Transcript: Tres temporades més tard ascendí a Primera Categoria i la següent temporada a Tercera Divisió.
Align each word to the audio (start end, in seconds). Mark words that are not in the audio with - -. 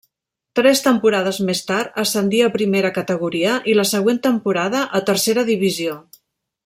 Tres 0.59 0.79
temporades 0.85 1.39
més 1.49 1.59
tard 1.67 1.99
ascendí 2.03 2.41
a 2.45 2.49
Primera 2.57 2.91
Categoria 2.95 3.53
i 3.75 3.77
la 3.81 3.87
següent 3.91 4.21
temporada 4.25 4.83
a 5.01 5.03
Tercera 5.11 5.45
Divisió. 5.53 5.97